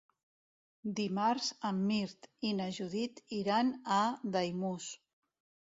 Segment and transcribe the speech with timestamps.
[0.99, 4.03] Dimarts en Mirt i na Judit iran a
[4.39, 4.93] Daimús.